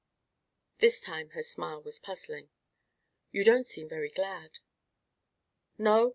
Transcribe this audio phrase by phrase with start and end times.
[0.79, 2.49] This time her smile was puzzling.
[3.31, 4.57] "You don't seem very glad!"
[5.77, 6.09] "No!